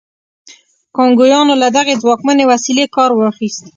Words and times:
کانګویانو 0.97 1.53
له 1.61 1.67
دغې 1.77 1.93
ځواکمنې 2.01 2.43
وسیلې 2.51 2.85
کار 2.95 3.11
واخیست. 3.15 3.63